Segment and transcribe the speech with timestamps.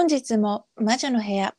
[0.00, 1.54] 本日も魔女の部屋、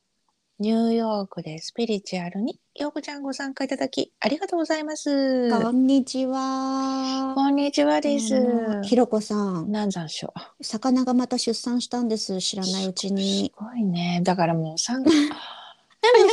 [0.57, 5.51] ニューヨークでスピリチュアルに、ようこちゃんご参加いただき、ありがとうございます。
[5.61, 7.33] こんにちは。
[7.35, 8.81] こんにちはです。
[8.81, 10.63] ひろこさん、なんざんしょう。
[10.63, 12.39] 魚がまた出産したんです。
[12.39, 13.53] 知らないうちに。
[13.55, 14.21] すごいね。
[14.23, 15.03] だからもう三。
[15.03, 15.15] でも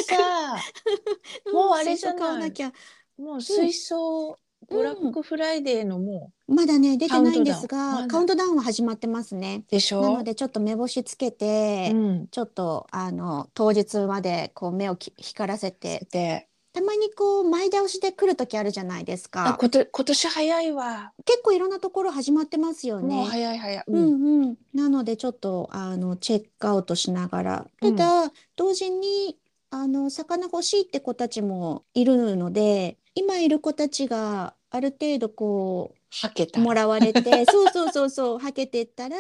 [0.03, 0.17] さ、
[1.53, 2.53] もうあれじゃない
[3.19, 4.39] もう水槽、
[4.71, 9.65] ブラックフライデーのもまだね、出てないんですが、カウントダウンは始まってますね。
[9.69, 10.03] うでしょ？
[10.03, 12.29] なので、ちょっと目星つけて、うん。
[12.29, 19.57] ちょっと、あの、当日まで、こう、目をき光らせて、で、たまにこう、前倒しで来る時あるじゃないですあ、か。
[19.59, 21.13] こと、今年早いわ。
[21.25, 23.27] 結構いろんなところ始まってますよもうね。
[23.29, 23.85] 早い早い。
[23.87, 24.03] ううん。
[24.03, 29.39] んうん、なのでちょっとあのチェックアウトしながらただ、同時に
[29.71, 36.61] あの魚欲しいって子たちもいるので今いる子たちがある程度こはけた。
[36.61, 39.17] うもらわれてそうそうそうそうはけてったら、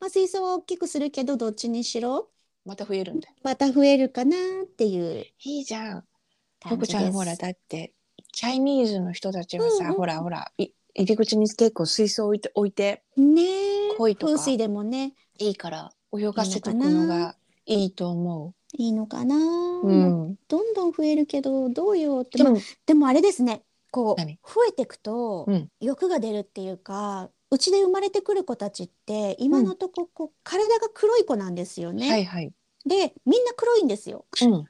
[0.00, 2.28] まあ、水槽は大きくするけどどっちにしろ
[2.64, 3.34] また増えるんだよ。
[3.42, 5.96] また増えるかなっていういいじゃん。
[5.96, 6.04] よ
[6.60, 7.92] 感ちゃんほらだって
[8.32, 17.34] チャイニーズの人たちはさ、うんうんほらほらい入り口に結構水槽置いて置いてねえ鯉とか風水でもねいいから泳がせとくのが
[17.66, 19.40] いいと思いいのかな、う。
[19.86, 20.36] うん。
[20.48, 22.54] どんどん増えるけどどうよってまあ
[22.86, 24.40] でもあれですね、こう何？
[24.42, 32.10] 増えていくとうん欲が出るっていうか、うちで生まれてくる子たちって今のとここう体が黒い子なんですよね。
[32.10, 32.52] はいはい。
[32.84, 34.24] で、みんな黒いんですよ。
[34.42, 34.64] うん。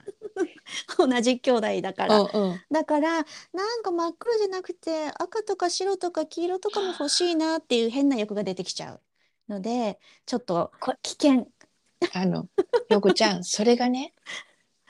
[0.99, 2.21] 同じ兄弟だから。
[2.21, 2.61] うんうん。
[2.71, 9.01] だからなんか真っ黒じゃなくて赤とか白とか黄色とかも欲しいなっていう変な欲が出てきちゃう
[9.49, 11.47] ので、ちょっとこ危険。
[12.13, 12.49] あの
[12.89, 14.13] よこちゃんそれがね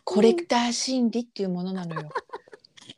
[0.03, 2.09] コレクター心理っていうものなのよ。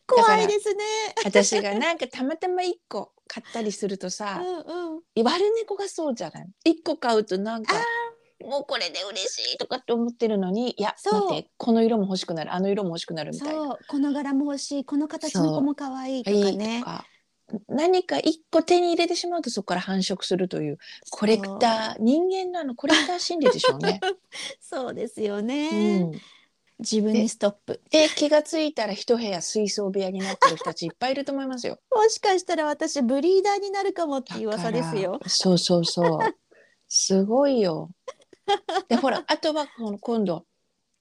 [0.07, 0.85] 怖いですね。
[1.25, 5.25] 私がなんかたまたま一個買ったりするとうさ、んうん。
[5.25, 6.47] 悪猫がそうじゃない？
[6.65, 7.75] 一個買うとなんか
[8.45, 13.55] もうこれで嬉しいとかって思ってるのにいや待ってこの色も欲しくなるあの色も欲しくなるみたいな。
[13.55, 16.85] そう、この柄も欲しい、この形の子も可愛いとかいいねと。
[16.85, 17.07] か
[17.69, 20.79] 何か一個手に入れてしまうとそこから繁殖するという
[21.11, 24.01] コレクター人間のあのコレクター心理でしょうね。
[24.61, 25.99] そうですようね。
[26.05, 26.13] ん、
[26.91, 27.81] 自分にストップ。
[27.91, 31.79] で気がついたら一部屋水槽部屋になってる人たちいっぱいいると思いますよ。
[31.95, 35.21] もしかしたら私ブリーダーになるかもっていうだ噂ですよ。
[35.27, 36.19] そうそうそう。
[36.89, 37.91] すごいよ。
[38.89, 40.45] でほらあとはこの今度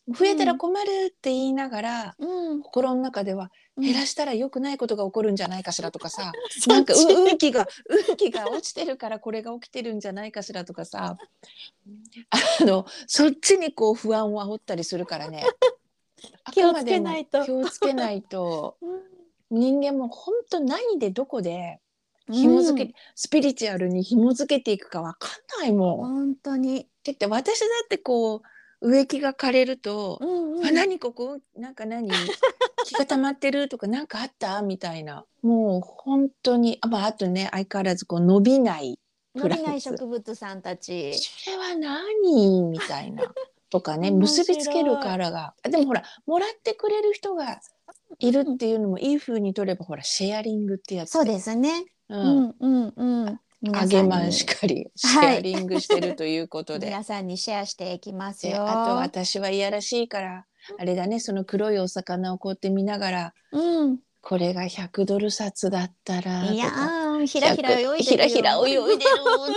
[0.07, 2.61] 増えたら困るって言いながら、うん。
[2.61, 7.67] 心の中ではうん減らしたら良くないことが起こるんじゃないかしらとかさ、 そなんか運気が
[8.09, 11.17] 運気が落ちてるからこれが起きてるんじゃないかしらとかさ
[12.29, 15.43] あのそっちにこう不安を煽ったりするからね
[16.51, 17.45] 気をつけないと。
[17.45, 18.77] 気をつけないと。
[18.81, 19.01] うん。
[19.51, 21.79] 人間も本当何でどこで
[22.31, 25.97] 紐付け、スピリチュアルに紐付けていくかわかんないもん。
[25.97, 26.87] 本当に。
[27.03, 28.41] だって私だってこ
[28.81, 30.65] う植木が枯れるとうんうん。
[30.65, 31.39] あ何ここ？
[31.55, 32.09] なんか何？
[32.85, 34.61] 気が溜まってるとか何かあった？
[34.61, 35.25] みたいな。
[35.41, 38.97] もう本当にあ,、まあ、あとね相変わらずこう伸びない
[39.35, 41.13] 伸びない植物さんたち。
[41.13, 42.63] それは何？
[42.63, 43.23] みたいな
[43.73, 47.59] とかね結びつけるからがでもほらもらってくれる人が
[48.19, 51.85] いるっていうのもいい風に取ればほらシェアリングってやつそうですね。
[52.07, 53.39] う、うんんうんうん。
[53.63, 58.67] 皆あさんにげまんしかりシはいェアリングしてるということで、 皆さんにシェアしていきますでよ。
[58.67, 60.45] あと私はいやらしいから
[60.77, 63.99] あれだねその黒いお魚をこうやって見ながらうん。
[64.21, 66.69] これが100ドル札だったらいや
[67.25, 67.95] ひらひら泳いでるよ。
[67.97, 69.09] ひらひら泳いでる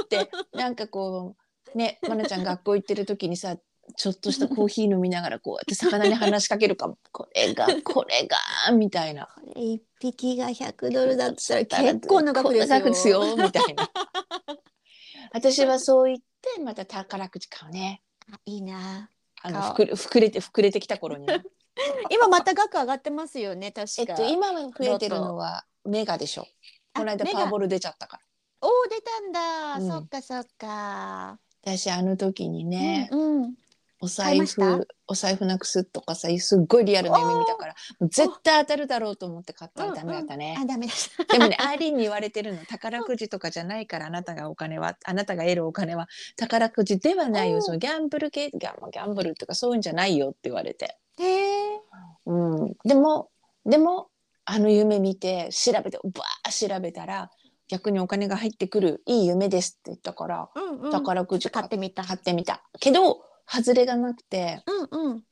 [0.02, 1.36] ってなんかこ
[1.74, 3.56] うねまなちゃん学校行ってる時にさ
[3.96, 6.98] ちょっとしたコーヒー飲みながらこうやって魚に話しかけるかも。
[7.12, 9.28] これがこれがみたいな。
[9.54, 13.36] 一匹が100ドルだったら結構な額ですよ。
[13.36, 13.90] みたいな。
[15.32, 18.02] 私はそう言ってまた宝くじ買うね。
[18.44, 19.10] いいな。
[19.42, 21.42] あの膨れ膨れて膨れてきた頃にね。
[22.10, 23.94] 今また額上がってますよね確か。
[23.98, 26.46] えっと今は増えてるのはメガでしょ。
[26.94, 28.22] この間パワーボール出ちゃったから。
[28.62, 29.88] おお出たんだ、うん。
[29.88, 31.38] そっかそっか。
[31.62, 33.54] 私あの時にね、うんうん。
[34.00, 40.56] お財布お財布なくすとかさすっごいリアルな夢見たから絶対当たるだろうと思って買ったらダメだったね。
[40.60, 40.92] あ、ダメだ。
[40.92, 41.24] した。
[41.24, 42.64] でもねアーリーに言われてるの。
[42.68, 47.62] 宝くじとかじゃないからあなたがお金はあなたが得るお金は宝くじではないよ。
[47.62, 51.80] そのギャンブル系ギャンギャンブルとかそういうんじゃないよって言われて、へえ。
[52.26, 52.34] う
[52.66, 53.30] ん、でも
[53.64, 54.08] でも
[54.44, 57.30] あの夢見て調べてバー調べたら
[57.68, 60.90] 逆にお金が入ってくるいい夢ですって言ったからうんうん。
[60.90, 62.04] 宝くじ買ってみた。
[62.04, 62.62] 買ってみた。
[62.78, 64.62] けど外れがなくて
[64.92, 65.22] うんうん。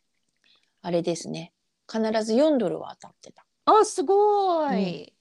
[0.82, 1.52] あれですね
[1.90, 5.12] 必ず4ドルは当たってたあ、すごい。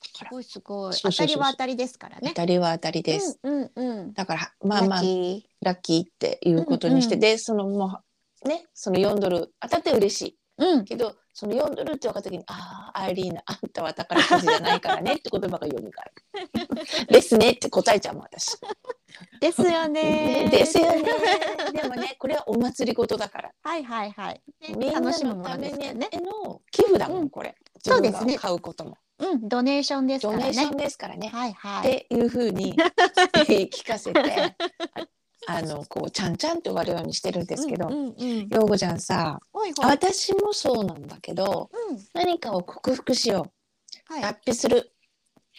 [0.00, 0.92] だからすごいすごい。
[0.92, 2.34] そうそうそう当たりは当たりですからね当。
[2.34, 4.12] たりは当たりです、うんうんうん。
[4.12, 8.00] だからまあまあラッキラッキーっていうことにして、うんうんでそのも
[8.44, 10.84] うねその4ドル当たって嬉しいうん。
[10.84, 17.06] けどその4ドルって分かった時に「ああアイリーナあんたは宝くじじゃないからね」って言葉が読み返る。
[17.08, 18.58] ですねって答えちゃうもん私。
[19.40, 20.48] ですよね。
[20.52, 21.02] ですよね。
[21.72, 23.52] でもねこれはお祭り事だから。
[23.62, 24.42] はいはいはい。
[24.76, 26.08] みんな楽しむものためにのでね。
[26.44, 27.54] の寄付だもうんんこれ。
[27.84, 28.96] そうですね買うことも。
[29.18, 30.76] うん、ドネーションですからねドネーション。
[30.76, 31.28] ですからね。
[31.28, 31.82] はいはっい。
[31.82, 32.74] ていうふうに
[33.34, 37.88] 聞かせてああのこうちゃんちゃんって終わるようにしてるんですけど。
[37.90, 38.14] よ
[38.64, 39.40] うこちゃんさ。
[39.82, 41.98] 私もそうなんだけどうん。
[42.14, 43.50] 何かを克服しよ
[44.10, 44.22] うはい。
[44.22, 44.92] 脱皮する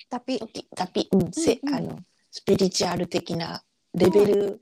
[0.09, 0.39] タピ。
[0.39, 1.97] 時脱皮、うんせあの
[2.31, 4.61] スピリチュアル的なレベル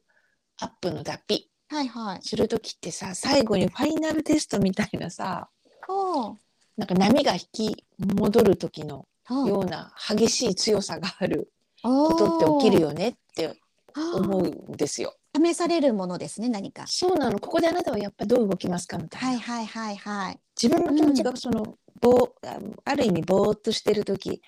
[0.61, 2.21] アップの脱皮はいはい。
[2.21, 5.49] する時ってさ最後にファイナルテストみたいなさ
[5.85, 6.37] ほう。
[6.77, 11.51] なんか波が引き戻る時のような激しい強さがある
[11.83, 13.59] こことって起きるよねって
[13.95, 15.13] 思うんですよ。
[15.35, 16.85] 試されるものですね、何か。
[16.87, 20.39] そうなのここであなたはやっぱどう動きますかみたいな、はいはいはいはい。
[20.61, 24.41] 自分の気持ちがその、ぼーあある意味ぼーっとしてる時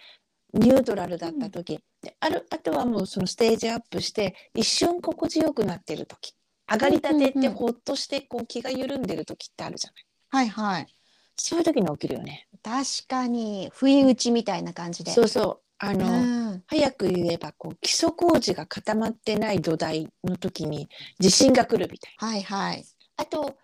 [0.53, 6.33] ニュートラルだった時、であるあとはもうそのステージアップして一瞬心地よくなってる時
[6.71, 10.87] 上がりたてっうんうんうんてほっとしてこう気が緩んでる時ってあるじゃないはいはい。
[11.35, 12.47] そういう時に起きるよね。
[12.61, 15.11] 確かに、不意打ちみたいな感じで。
[15.11, 16.63] そうそうあの、うん。
[16.67, 22.85] 早く言えばこう基礎工事が固まってない土台の時に地震が来るみたいはいはい。
[23.15, 23.55] あと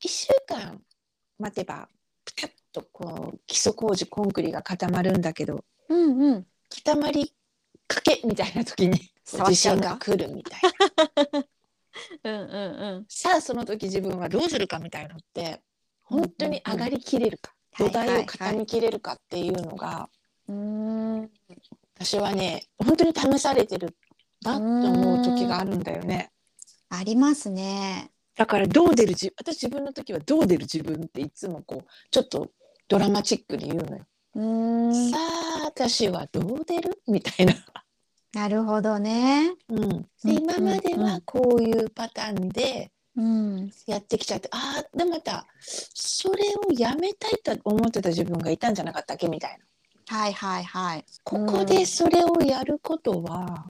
[0.00, 0.80] 1週間
[1.38, 1.88] 待てば
[2.24, 6.46] ピタッとこう基礎工事コンクリが固まるんだけどうんうん。
[6.70, 7.32] 固まり
[7.86, 10.60] かけみたいな時に地触っちゃうんだ震が来るみたい
[11.32, 11.44] な
[12.24, 13.06] うんうんうん。
[13.08, 15.60] さあその時自分はどうするかみたいのって
[16.02, 20.10] 本当に上がりきれるか、うん土台をはいはい固めきれるかっていうのが、
[20.48, 21.30] うーん。
[21.94, 23.96] 私はね本当に試されてる
[24.42, 26.32] なって思う時があるんだよね。
[26.88, 28.10] ありますね。
[28.34, 32.50] だからどう出る自私自分の時はどう出る自分っていつもこうちょっと
[32.88, 34.06] ドラマチックに言うのよ。
[34.38, 35.18] うーんさ。
[35.18, 37.02] あ私はどう出る？
[37.06, 37.54] みたいな。
[38.32, 39.52] なるほどね。
[39.68, 43.70] うん、うんで今まではこういうパターンでうん。
[43.86, 49.28] やってきちゃってああでまたそれをやめたいと思ってた自分がいたんじゃなかったっけ？
[49.28, 49.58] みたい
[50.08, 50.16] な。
[50.16, 51.04] はいはいはい。
[51.24, 53.66] ここでそれをやることは、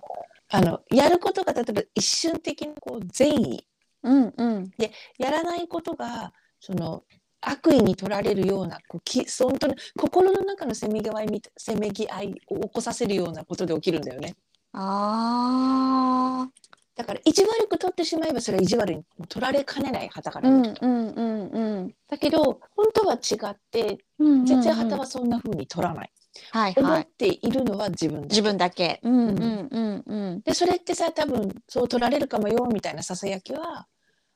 [0.50, 3.66] あのやることが例えば一瞬的なこう善意
[4.02, 4.70] うんうん。
[5.18, 7.02] やらないことがその
[7.40, 14.34] 悪意に取られるようなこうき本当に心の中のせめぎ合いみたせめぎ合いを起こさせるようなことで起きるんだよね。
[14.72, 16.50] ああ。
[16.96, 21.94] だから意地悪く取ってしまえばそれは意地悪に取られかねない旗からう見ると、んうんうんうん。
[22.08, 26.10] だけど本当は違ってうん全然旗はそんな風に取らない、
[26.52, 27.06] 思っはいはい。
[27.16, 29.00] ているのは自分だけ自分だけ。
[29.04, 30.40] うんうんうんうん。
[30.40, 33.86] でそれってさ多分そう取られるかもよみたいなささやきは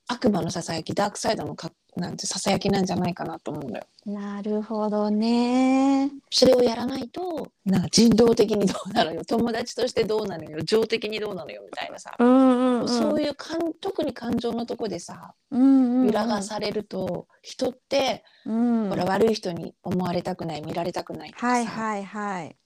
[0.08, 3.84] 悪魔のささやきダークサイドのかなんてささやきなんじゃないかなと思うのよ。
[4.04, 6.10] なるほどね。
[6.30, 12.88] それをやらないとなんか人道的にどうなのよ友達としてどうなのよ情的にどうなのよみたいなさ、うんうんうん。
[12.88, 18.88] そういうかん特に感情のとこでさうんうんうん揺らがされると、人って、うん。
[18.88, 22.56] ほら悪い人に思われたくない見られたくないとかさ、はいはいはい。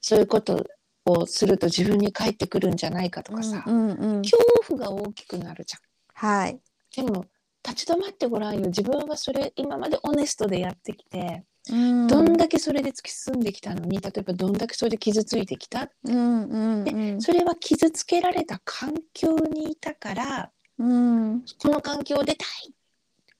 [0.00, 0.66] そういうこと
[1.06, 4.22] をすると自分に返ってくるんじゃないかとかさ、うんうんうん。
[4.22, 4.38] 恐
[4.68, 5.80] 怖が大きくなるじゃん。
[6.14, 6.58] はい。
[6.94, 7.26] でも
[7.66, 8.66] 立ち止まってごらんよ。
[8.66, 12.06] 自分はそれ今までオネストでやってきて、うん。
[12.06, 17.20] どんだけそれで突き進んできたのに例えばどんだけそれで傷ついてきたうんうんうん。
[17.22, 21.42] それは傷つけられた環境にいたからうん。
[21.58, 22.74] この環境を出たい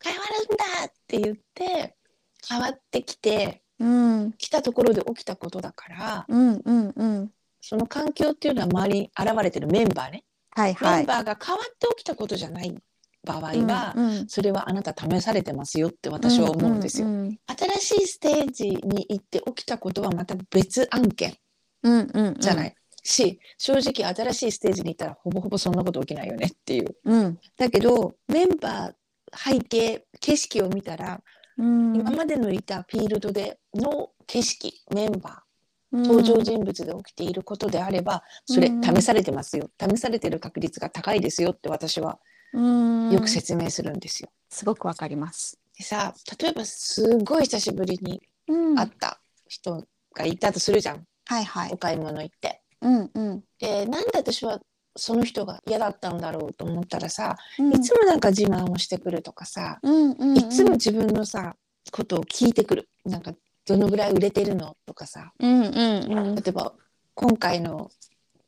[0.02, 1.96] 変わるんだって言って
[2.46, 4.32] 変わってきてうん。
[4.34, 7.30] きたところで起きたことだからうんうんうん。
[7.62, 10.96] その環境っていうのは周りに現れてるメンバーね、はいはい。
[10.98, 12.74] メンバーが変わって起きたことじゃない
[13.24, 17.08] 場合は、うんうんそれはあなた試されてますよって私は思うんですよ。
[17.08, 21.36] うん新しいステージに行って起きたことはまた別案件
[21.82, 22.34] うんうんうん。
[22.34, 26.96] じゃない、し正直新しいステージに行ったらほぼほぼそんなこと起きないよねっていう。
[27.04, 27.38] うん。
[27.58, 28.92] だけどメンバー
[29.32, 31.20] 背景景色を見たら、
[31.58, 31.96] うん。
[31.96, 35.42] 今までのいたフィールドでの景色メンバ
[35.92, 42.18] うんー登場人物で起きていることであれば、それうん試されてますよ試されてる確率が高いですよって私はうん
[42.52, 44.30] よく説明するんですよ。
[44.48, 45.58] すごくわかります。
[45.76, 51.76] でさ例えばすごい久しぶりにうん会った人がいたとするじゃん、はいはいお。
[51.76, 52.62] 買い物行って。
[52.82, 53.44] うんうん。
[53.58, 54.60] でなんで私は
[54.96, 61.54] その人が嫌だったんだろうと思ったらさ、うんいつもなんか自慢をしてくるとかさ、うんうんうんいつも自分のさ
[61.92, 63.32] ことを聞いてくるなんか
[63.66, 66.74] どのぐらい売れてるのとかさうんうんうん例えば
[67.14, 67.90] 今回の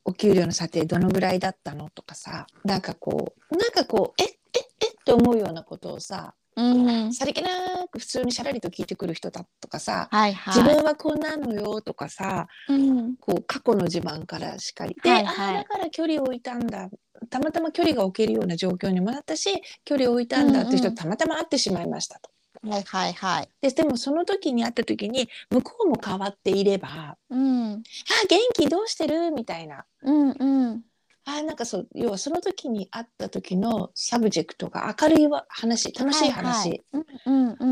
[0.04, 7.14] お給料の査定どのぐらいだったのとかさなんかこうなんかこうえええって思うようなことをさうん。
[7.14, 7.48] さりげな
[7.90, 10.54] く普通にしゃらりと聞いてくる人だとかさ、はいはい。
[10.54, 13.16] 自分はこんなのよとかさうん。
[13.16, 16.88] こう過去の自慢からしっかりで、はいはいああだから距離を置いたんだ
[17.30, 22.30] たまたま距離が置けるような状況にもなったし距離を置いたんだっていう人うんうんとたまたま会ってしまいましたと。
[22.62, 23.48] はいはいはい。
[23.60, 27.82] ででもその時に会った時に向こうも変わっていれば「あうん。
[28.28, 29.84] 元気どうしてる?」みたいな。
[30.02, 30.84] うんうん。
[31.24, 36.82] あなんかそう要はその時に会った時の subject が明るいわ話楽しい話。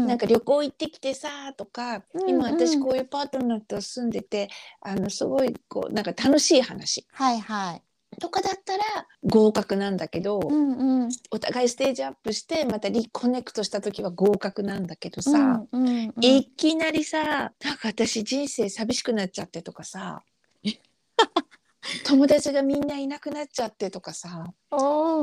[0.06, 4.48] なんか旅行行ってきてさとか、うん今私うんこういうパートナーと住んでて
[4.80, 7.82] あのすごいこうなんか楽しい話はいはい。
[8.18, 8.82] とかだったら
[9.24, 11.08] 合格なんだけど、うんうん。
[11.30, 15.30] お互いステージアップしてまたリコネクトした時は合格なんだけどさ、
[15.70, 16.24] うんうんうん。
[16.24, 20.22] いきなりさなんか私人生寂しくなっちゃってとかさ
[22.04, 24.52] 友達がみんないなくなっちゃってとかさ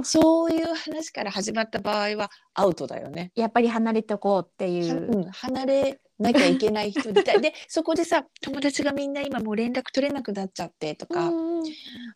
[0.04, 3.32] そういう話から始まった場合はアウトだよね。
[3.36, 4.98] やっぱり離れておこうっていはう。
[4.98, 11.64] うん、離れなきゃいけない人ででそこでさ友達がみんな今もう連絡取れなくなっちゃってとか、うんうん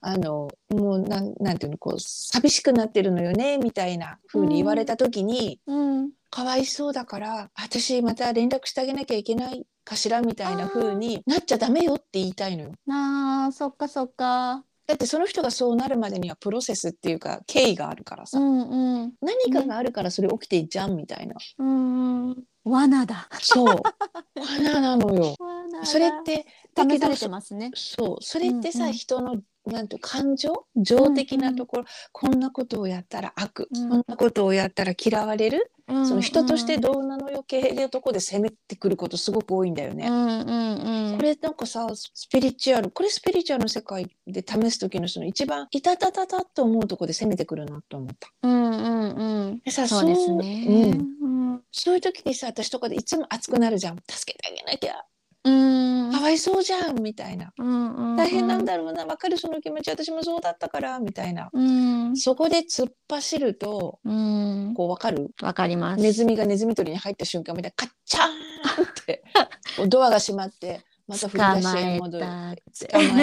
[0.02, 6.12] あのもうなんなんていうのこう寂しくなってるのよねみたいな風に言われた時に、うん。
[6.30, 12.72] かわいそうだから私また連絡してあげなきゃいけないかしらみたいな風になっちゃダメよって言いたいのよ。
[12.90, 14.64] ああ、そっかそっか。
[14.92, 19.14] だってその人がそうなるまでにはプロセスっていうか経緯があるからさ、うんうん。
[19.22, 21.36] 何かがあるからそれ起きてんじゃんみたいな。
[21.60, 22.44] うんうん。
[22.66, 23.30] 罠だ。
[23.42, 23.82] そう
[24.36, 25.38] 罠なのよ。
[25.86, 26.46] それって
[26.76, 27.72] だけど試されてますね。
[27.74, 40.08] そうそれってさ、うんうん人のなんていう感情情的なところ、こんなことをやったら悪、うんこんなことをやったら嫌われる、うんその人としてどうなのよ系でとこで攻めてくることすごく多いんだよね。
[40.08, 41.18] うんうんうん。
[41.18, 48.30] これなんかさスピリチュアルこれスピリチュアルの世界で試す時のその一番いたたたたと思うとこで攻めてくるなと思った。
[48.44, 49.62] うんうんうん。
[49.66, 50.66] でさそうですね。
[50.68, 51.62] うんうん。
[51.72, 55.04] そういう時にさ私とかでいつも熱くなるじゃん助けてあげなきゃ
[55.44, 56.12] うん。
[56.12, 58.16] かわいそうじゃんみたいなうんうん。
[58.18, 58.66] 大変なん。
[58.66, 62.16] だろうなわかるその気持ち私もそうだったからみたいなうん。
[62.18, 64.74] そこで突っ走るとうん。
[64.76, 65.32] こうわかる？
[65.42, 66.02] わかります。
[66.02, 69.24] ネズミがネズミ捕りに入った瞬間みたいなカッチャーンって
[69.90, 72.54] ドアが閉まってまた振り出しへ戻る捕ま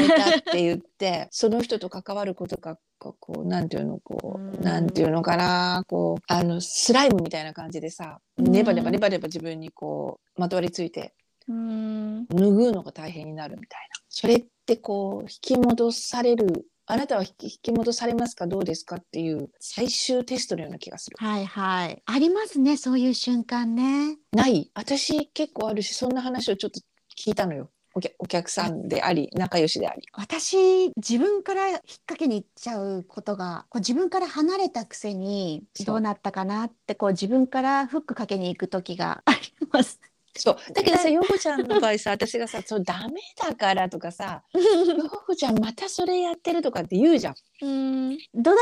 [0.01, 11.15] えたって言ってその人と関わることがこうなんていうのこううんなんていうのかなこうあのスライムみたいな感じでさうんネバネバネバネバ自分にこうまとわりついて
[11.49, 12.27] うん。
[12.27, 18.47] 拭うのが大変になるみたいなそれってこう引き戻されるあなたは引き引き戻されますか？
[18.47, 18.97] どうですか？
[18.97, 21.17] っていう最終テストのような気がする。
[21.19, 22.03] はいはい。
[22.07, 24.17] ありますね、そういう瞬間ね。
[24.33, 26.81] ない私結構あるしそんな話をちょっと
[27.15, 30.03] 聞いたのよお客お客さんであり仲良しであり。
[30.15, 39.39] 私自分から引っ掛けに行っちゃうことがこう自分から離れたくせにどうなったかなってこう自分からフックかけに行く時があり
[39.71, 40.01] ます。
[40.39, 40.73] そう。
[40.73, 47.35] だけどさ陽子ちゃんの場合さ私がさ「そうダメだから」とかさ「陽子ちゃんまたそれやってる」とかって言うじゃん。
[47.63, 48.19] うん。
[48.35, 48.55] 土台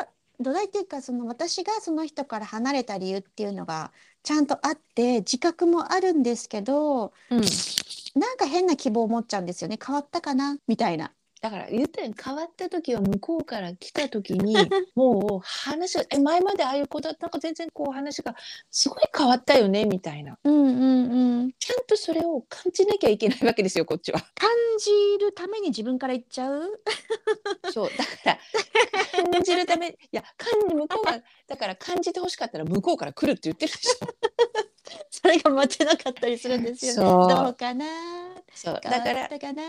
[0.00, 0.08] は
[0.40, 7.40] 土台っていうかその私がその人から離れた理由っていうのがちゃんとあって自覚もあるんですけどうん、
[8.20, 9.78] なんか変な希望を持っちゃうんですよね。
[9.84, 10.58] 変わったかな？
[10.66, 11.12] みたいな。
[11.42, 14.54] だから言ったように変わった時は向こうから来た時に
[14.94, 18.36] もう話が「え前までああいう子だったなんか全然こう話が
[18.70, 24.20] すごい変わったよね」みたいなうんうんうん、ちゃんとそれを感じなきゃいけないわけですよこっちは。
[24.36, 26.80] 感じるために自分から言っちゃう？
[27.74, 28.38] そうだから
[29.32, 34.06] 感じるためいや感じ向こうがだから感じてほしかったら向こうから来るって言ってるでしょ。
[35.10, 36.92] それが待てなかったりするんですよ
[37.28, 37.34] ね。
[37.34, 37.86] どうかな。
[38.54, 38.80] そう。
[38.82, 39.62] だからかな。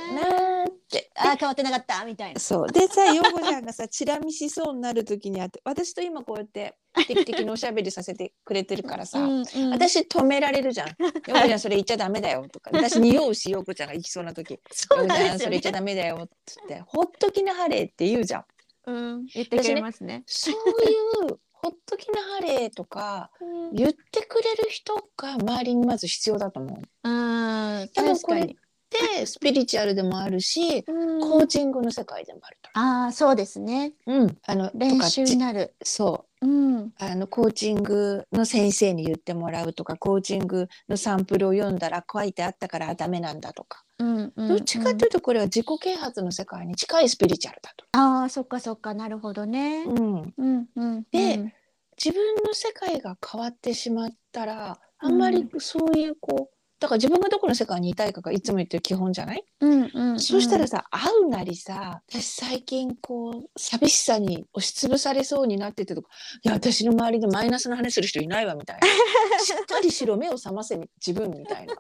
[0.66, 1.10] って。
[1.16, 2.04] あー変わってなかった。
[2.06, 2.40] みたいな。
[2.40, 2.68] そう。
[2.72, 6.76] でさ陽子ちゃんがさチラ見しそうになる時にあって私と今こうやって
[7.08, 10.88] 定期的におしゃべりさせてくれてるからさ、うんうん、私止められるじゃん。
[11.00, 12.48] 陽子ちゃんそれ言っちゃダメだよ。
[12.52, 12.72] とか。
[12.74, 14.52] 私匂うし陽子ちゃんが行きそうな時。
[14.52, 16.22] 陽子ちゃんそれ言っちゃダメだよ。
[16.24, 16.82] っつって。
[16.88, 18.46] ほっときなはれって言うじゃん。
[18.86, 20.24] うん、言ってくれますね。
[20.26, 26.82] そういうほっときなはれとかうん、言ってくれる人が周りにまず必要だと思う。
[27.04, 28.63] 多多分確か
[29.02, 29.20] に。
[29.20, 32.70] でスピリチュアルでもあるしうんコーチングの世界でもあると。
[32.74, 33.94] ああそうですね。
[34.06, 35.76] うん、あの練習になる。
[35.84, 36.92] そううん。
[36.98, 47.86] あのコーチングの先生に言ってもらうとかコーチングのサンプルを読んだら書いてあったからダメなんだとか、うんうん、どっちかというとこれは自己啓発の世界に近いスピリチュアルだと。
[47.94, 49.84] ああそっかそっかなるほどね。
[49.84, 51.04] うん、うんうん。
[51.12, 51.54] でうん
[51.96, 66.10] 自分の世界が変わってしまったらあんまりそういうこうだから自分がどこの世界にいたいかがいつも言ってる基本じゃない、うんうんそうしたらさ会うなりさ私最近こう寂しさに押しつぶされそうになっててとか
[66.44, 68.88] いや私の周りでマイナスの話する人いないわみたいな。
[69.44, 71.74] しっかりしろ目を覚ませ自分みたいな。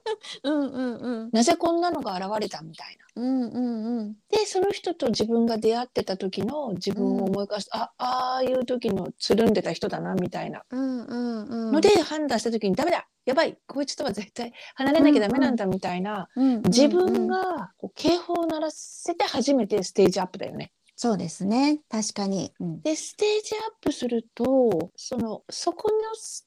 [0.43, 1.29] うんうんうん。
[1.31, 3.21] なぜこんなのが現れたみたいな。
[3.21, 4.13] うんうんうん。
[4.31, 10.63] でその人と自分が出会ってた時の自分を思い返すと、あああいう時のつるんでた人だなみたいな。
[10.69, 11.71] うんうんうん。
[11.71, 16.61] ので判断した時にダメだやばいこいつとは絶対離れなきゃダメなんだみたいな、うん。
[16.63, 20.71] 自分がこう警報を鳴らせて初めてステージアップだよね。
[20.95, 21.79] そうですね。
[21.89, 22.81] 確かに、うん。
[22.81, 25.95] でステージアップするとそのそこの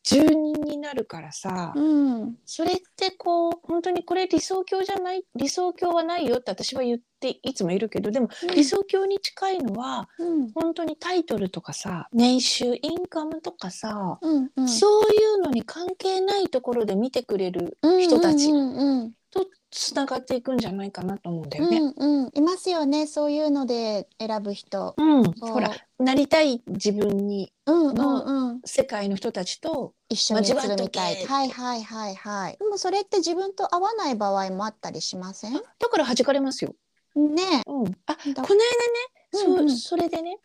[0.04, 2.36] 住人になるからさ、うん。
[2.44, 10.52] それってこう本当にこれ理想郷じゃない理想郷はないよって私は言っていつもいるけどでも理想郷に近いのはうん。
[10.52, 14.68] 本当にタイトルとかさ年収インカムとかさ、うんうん。
[14.68, 18.50] そういうのに関係ないところで見てくれる人たち。
[19.30, 19.44] と
[19.78, 21.78] つながっていくんじゃないかなと思うんだうよね。
[21.80, 22.30] んうん。
[22.34, 23.06] いますよね。
[23.06, 24.94] そういうので選ぶ人。
[24.96, 28.60] うん、ほらなりたい自分にうんうんのうん。
[28.64, 31.24] 世界の人たちと一緒にするみたい。
[31.26, 32.56] はいはいはいはい。
[32.58, 35.52] でもそれって自分と合わない場合もあったりしません？
[35.52, 36.74] だから弾かれますよ。
[37.14, 37.62] ね。
[37.66, 38.56] うん、あこのだ間ね、
[39.32, 39.70] うんうん。
[39.70, 40.38] そそれでね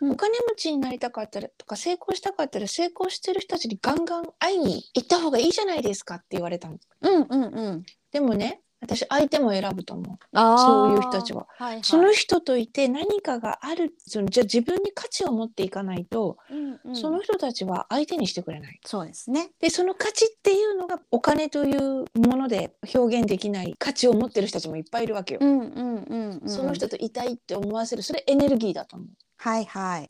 [0.00, 6.78] うんお金持ちになりたかったらとか成功したかったら成功してる人たちにガンガン会いに行った方がいいじゃないですかって言われたの。
[7.02, 7.84] うんうんうん。
[8.10, 10.36] でもね私相手も選ぶと思う。
[10.36, 11.46] そういう人たちは。
[11.58, 18.80] はいはい、その人といて何かがあるそのじゃあ自分に価値を持っていかないと、うんうんその人たちは相手にしてくれない。
[18.84, 19.50] そうですね。
[19.60, 25.40] でその価値っていうのがお金というもので表現できない価値を持ってる人たちもいっぱいいるわけよ。
[25.42, 26.48] うんうんうんうん。
[26.48, 29.08] その人といたいって思わせるそれエネルギーだと思う。
[29.38, 30.08] はいはい。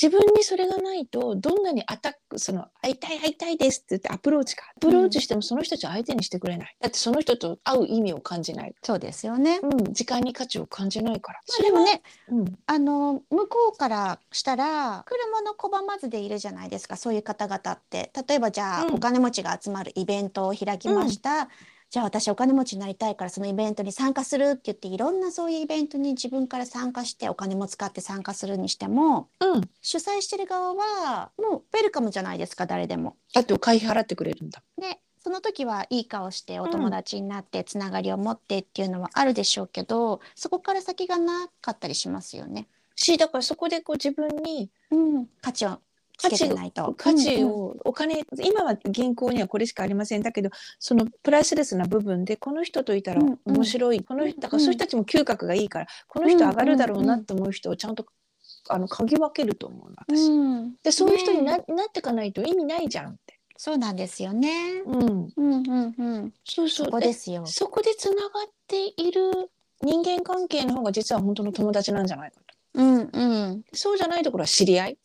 [0.00, 4.66] 自分にそれがないとどんなにアタックその会いたい会いたいですって言ってアプローチか。
[4.76, 9.60] アプローチしてもその人たちは相手にしてくれない、だってその人と会う意味を感じない、そうですよね。
[9.62, 11.40] うん、時間に価値を感じないから。
[11.48, 18.12] まあでもね、うん、あの向こうからしたら車の拒まずでいるじゃないですかそういう方々って。
[18.28, 18.94] 例えばじゃあ、うん。
[18.94, 21.48] お金持ちが集まるイベントを開きました、
[21.90, 33.16] じゃあ私お金持ちになりたいからそのイベントに参加するって言っていろんなそういうイベントに自分から参加してお金も使って参加するにしてもうん、主催してる側はもうウェルカムじゃないですか誰でも。
[33.34, 42.68] だって会費払ってくれるんだでその時はいい顔してお友達になってつながりを持ってっていうのはあるでしょうけどそこから先がなかったりしますよね。
[42.94, 45.80] しだからそこでこう自分にうん、価値を
[46.20, 46.94] つけてないと。
[46.96, 58.06] 価値うんうんをお金今は銀行にはこれしかありませんだけどそのプライスレスな部分でこの人といたらうんうん面白い、この人だからそういう人たちも嗅覚がいいからこの人上がるだろうなって思う人をちゃんと
[58.68, 60.28] あの嗅ぎ分けると思うの私。
[60.28, 63.38] うんでそういう人にな,、ねなっていかないと意味ないじゃんって。
[63.56, 64.82] そうなんですよね。
[64.86, 66.34] うん、うんうんうん。
[66.44, 67.44] そうそうそこですよ。
[67.46, 69.50] そこでつながっている
[69.82, 72.49] 人間関係の方が実は本当の友達なんじゃないかと。
[72.74, 73.24] うんう
[73.56, 73.64] ん。
[73.72, 74.98] そうじゃないところは知り合い？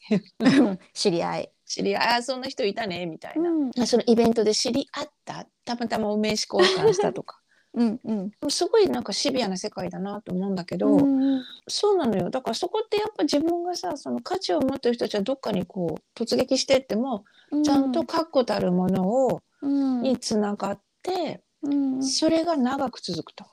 [0.93, 1.51] 知り合い。
[1.65, 3.87] 知り合いあーそんな人いたねみたいな、うん。
[3.87, 5.47] そのイベントで知り合った？
[5.65, 7.39] たまたまお名刺交換したとか。
[7.73, 8.31] うんうん。
[8.49, 12.29] すごいなんかシビアな世界だなと思うんだけど、うんそうなのよ。
[12.29, 17.63] だからそこってやっぱ自分がさその価値を持ってる人たちはどっかにこう突撃してってもうん。
[17.63, 20.03] ちゃんと確固たるものを、うん。
[20.03, 22.03] につながってうん。
[22.03, 23.47] それが長く続くとう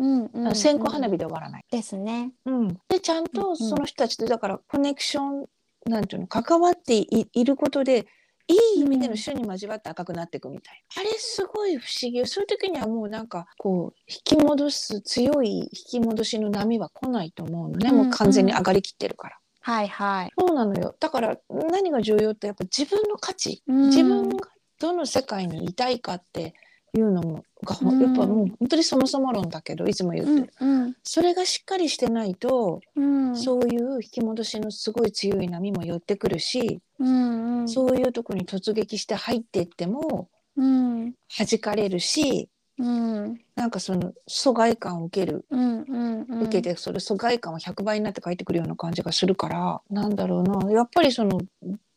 [0.00, 0.54] んう思う、ん。
[0.54, 1.64] 線香花火で終わらない。
[1.70, 2.32] ですね。
[2.46, 3.28] うん、でちゃんうんうん。
[3.28, 5.44] とその人たちとだからコネクション
[5.86, 8.06] なんていうの関わっていいることで
[8.48, 12.18] いい意味での種に交わって赤くなっていくみたいな、あれすごい不思議。
[12.18, 18.04] よそういう時にはもうなんかこう引き戻す強い引き戻しの波は来ないと思うのね、うんうん。
[18.06, 19.38] もう完全に上がりきってるから。
[19.60, 20.30] はいはい。
[20.36, 20.96] そうなのよ。
[20.98, 21.36] だから
[21.70, 23.62] 何が重要ってやっぱ自分の価値。
[23.68, 23.86] うん。
[23.90, 24.48] 自分が
[24.80, 26.54] どの世界にいたいかって
[26.94, 28.00] いうのもがほうん。
[28.00, 30.96] やっぱもう本当にそもそも論だけどいつも言ってる、うんうん。
[31.02, 33.36] それがしっかりしてないとうん。
[33.36, 37.68] そういう引き戻しのすごい強い波も寄ってくるし、うんうん。
[37.68, 43.40] そういうとこに突撃して入っていってもうん弾かれるしうん。
[43.54, 46.42] なんかその疎外感を受ける、うんうんうん。
[46.42, 50.70] 受けてそれ疎外感は100倍になって帰ってくるような感じがするからなんだろうな。
[50.72, 51.40] やっぱりその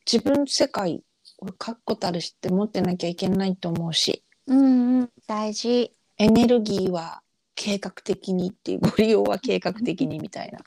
[0.09, 1.01] 自分世界
[1.39, 5.91] を確固たるして持ってなきゃいけないと思うしうんうん大事。
[6.17, 7.21] エネルギーは
[7.55, 10.59] 計画的にっていうご利用は計画的にみたいな。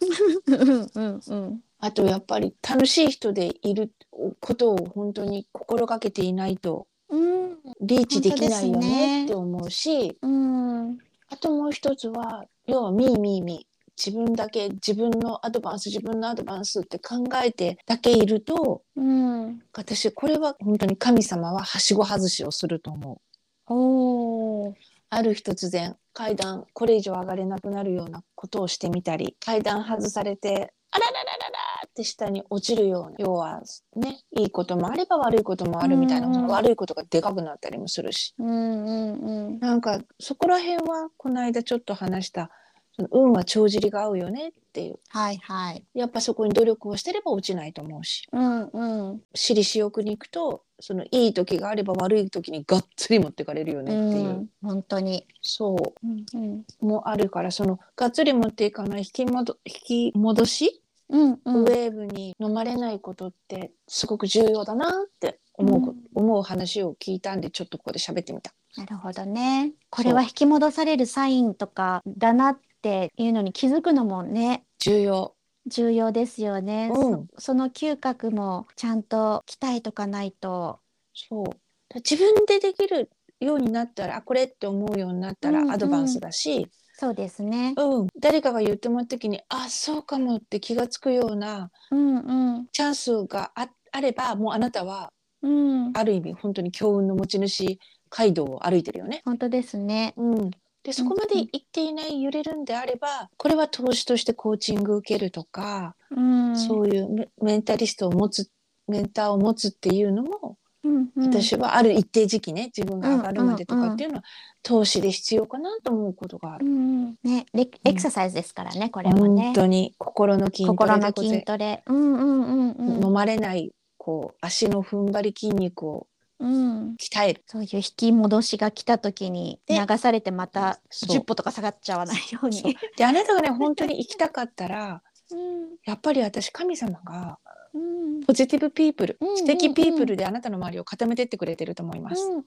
[0.46, 3.92] うんうんうんあとやっぱり楽しい人でいる
[4.40, 10.98] ことを本当に心がけていないとうんリーチできないよねねって思うし、うん
[11.30, 13.68] あともう一つは要は「ミーミーミー」
[14.02, 23.27] 自分だけ自分のアドバンス自分のアドバンスって考えてだけいるとうん私これは本当に神様ははしご外しをすると思う。
[23.68, 24.74] おー
[25.10, 33.62] ある日突然階段これ以上上がれなくなるようなことをしてみたり階段外されてあらららららって下に落ちるような要は
[33.94, 39.58] ねいいこともあれば悪いこともあるみたいな、うんうん悪いことがでかくなったりもするしうんうんうん。
[39.60, 42.50] なんかそこら辺はこの間ちょっと話した
[42.96, 45.84] その運は帳尻が合うよねっていうはいはい。
[45.94, 49.22] やっぱそこに努力をしてれば落ちないと思うしうんうん。
[49.34, 55.26] 私利私欲に行くとそのいい時があれば悪い時にがっつり持ってかれるよねっていう、うん、本当に。
[55.42, 56.64] そうんうん。
[56.80, 61.62] うもあるからそのがっつり持っていかない引き戻引き戻し、うんうん。
[61.62, 68.52] ウェーブに飲まれないことってすごく重要だなって思うこ、思う話を聞いたんでちょっとここで喋ってみた。
[68.76, 69.72] なるほどね。
[69.90, 75.34] これは引き戻されるサインとかだなっていうのに気づくのもね、重要。
[75.68, 76.90] 重要ですよね。
[76.92, 80.80] うんそその嗅覚もちゃんと鍛えとかないと。
[81.14, 81.46] そう
[81.94, 87.74] 自分でできるようになったらあこれって思うようになったらうんうんアドバンスだし、そうですね。
[87.76, 95.92] うん誰かが言ってもらった時にあそうかもって気がつくようなうんうんチャンスがああればもうあなたはうん。
[95.94, 97.78] ある意味本当に強運の持ち主
[98.10, 99.22] 街道を歩いてるよね。
[99.24, 100.14] 本当ですね。
[100.16, 100.50] うん、
[100.88, 106.56] でそこまで行っていない揺れるんであればこれは投資としてコーチング受けるとか、うん。
[106.56, 108.48] そういうメメンタリストを持つ
[108.86, 111.30] メンターを持つっていうのも、うんうん。
[111.30, 114.24] 私はある一定時期ね自分が上がるまでとかっていうのは、
[114.62, 116.64] 投資で必要かなと思うことがあうる。
[116.64, 116.72] んう
[117.10, 117.18] ん。
[117.22, 119.52] ね、レエクササイズですからね、これもね本。
[119.52, 121.82] 当に心の筋ト心のレでござ筋トレ。
[121.86, 123.04] うんうんうんうん。
[123.04, 126.17] 飲まれないこう足の踏ん張り筋肉をうん。
[126.40, 127.42] 鍛える。
[127.46, 132.76] そういう引き戻しが来た時にで流されてまたそう10歩とか下がっちゃわないように。
[132.96, 137.38] であなたがね 本当に行きたかったらうんやっぱり私神様が
[137.74, 142.22] うんポジティブピープル、うんうんうん素敵ピープルであなたの周りを固めてってくれてると思います。
[142.22, 142.44] うん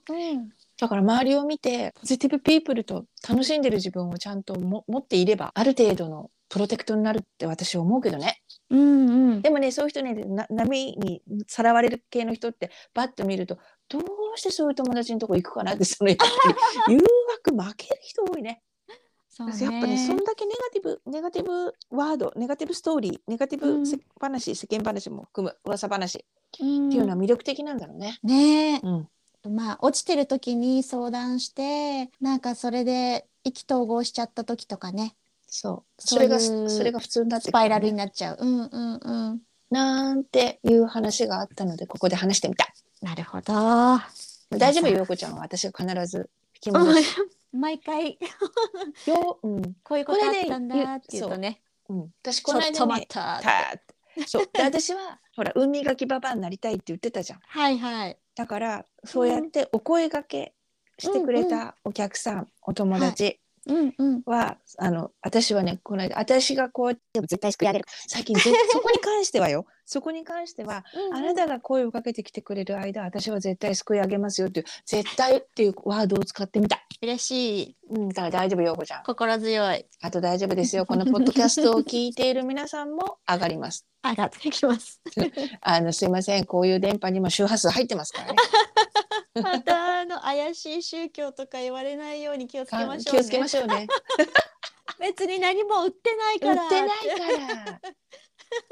[0.78, 8.42] だから周りを見てポジティブピープルと楽しんでる自分をちゃんとも持っていればある程度のプロテクトになるって私は思うけどね。
[8.68, 13.58] うんうんでもねそういう人ねな波にさらわれる系の人ってバッと見ると
[13.92, 16.10] どうしてそういう友達のとこ行くかなってその
[16.88, 16.98] 誘
[17.46, 18.62] 惑負ける人多いね。
[19.28, 26.20] そうやっぱねそんだけネガティブネガティブワードネガティブストーリーネガティブせ話、世間話も含む噂話っ
[26.60, 28.18] うんていうのは魅力的なんだろうね。
[28.22, 29.08] ねえうん
[29.54, 35.16] まあ落ちてる時に相談してなんかそれで意気投合しちゃった時とかね
[35.48, 38.38] そうそれがそれが普通になってねスパイラルになっちゃう。
[38.38, 39.42] うんうんうん。
[39.70, 42.72] なんていう話があったのでここで話してみた。
[43.02, 43.52] なるほど。
[44.56, 44.88] 大丈夫？
[44.88, 45.40] よ陽子ちゃんは？
[45.40, 47.16] 私が必ず引き戻す
[47.52, 48.12] 毎回
[49.06, 49.38] よ。
[49.42, 51.60] うん こういうことあったんだっていうとね。
[51.88, 52.12] うん。
[52.22, 53.44] 私この間ね待ったって。
[53.44, 57.40] たそうで私は ほら海がきババアになりたいって言ってたじゃん。
[57.44, 58.18] はいはい。
[58.34, 60.54] だからそうやってお声掛け
[60.98, 64.22] してくれたお客さん、お友達うんうん。
[64.26, 76.82] は、あの私はねこの間私がこうやって絶対救い上げる最近ぜそこに関してはよそこに関してはあなたが声をかけてきてくれる間私は絶対救い上げますよっていう絶対っていうワードを使ってみた。
[77.02, 77.76] 嬉しい。
[77.90, 79.02] うん、だから大丈夫よ、こちゃん。
[79.02, 79.84] 心強い。
[80.00, 80.86] あと大丈夫ですよ。
[80.86, 83.86] このポッドキャストを聞いている皆さんも上がります。
[84.04, 85.00] 上がってきます。
[85.60, 86.44] あの、すいません。
[86.44, 88.36] こういう電波にも周波数入ってますからね。
[89.34, 93.04] またあの怪しい宗教とか言われないように気をつけましょうね。
[93.04, 93.86] 気をつけましょうね。
[95.00, 96.66] 別に何も売ってない売から。
[96.66, 97.80] ってないから。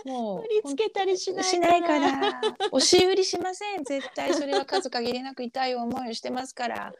[0.04, 1.48] もう売りつけたりしないから。
[1.48, 2.40] しないから。
[2.72, 3.84] 押し売りしません。
[3.84, 6.92] 絶対それは数限りなく痛い思いをしてますから。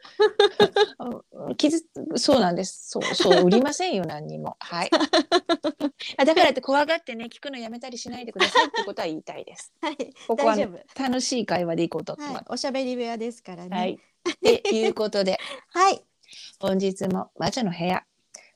[1.57, 1.83] 傷
[2.15, 2.89] そうなんです。
[2.89, 4.55] そうそう売りませんよ何にも。
[4.59, 4.89] はい。
[6.17, 9.73] あだからって怖がってね聞くのやめたりしないでくださいってことは言いたいです。
[9.81, 9.95] はい。
[10.27, 11.03] ここはね大丈夫。
[11.03, 12.43] 楽しい会話でいこうとはいま。
[12.49, 13.69] おしゃべり部屋ですからす。
[13.69, 13.77] ね。
[13.77, 13.99] はい。
[14.33, 16.03] っていうことではい。
[16.59, 18.05] 本日も魔女の部屋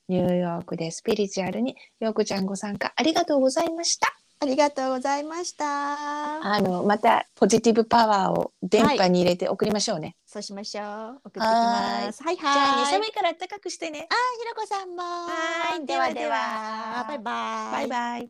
[0.07, 4.15] ニューヨークでスピリチュアルにようこちゃんご参加ありがとうございました。
[4.45, 5.65] ありがとうございました。
[5.65, 10.15] あのまたポジティブパワーを電波に入れて送りましょうね。
[10.23, 10.85] そうしましょう。
[10.85, 12.21] 送ってきます。
[12.21, 12.91] はいじゃあねはい。
[12.91, 14.07] 寒いから暖かくしてね。
[14.37, 15.01] ひろこさんも。
[15.01, 17.05] はいではでは。
[17.07, 17.71] バイバイ。
[17.71, 18.23] バイバイ。